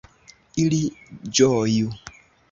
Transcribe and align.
Ili 0.61 0.79
ĝoju! 1.39 1.93